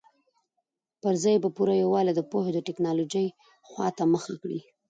[1.01, 3.25] پر ځای یې په پوره یووالي د پوهې او ټکنالوژۍ
[3.67, 4.59] خواته مخه کړې.